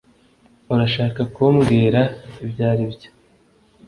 [0.73, 2.01] urashaka kumbwira
[2.43, 3.09] ibyo aribyo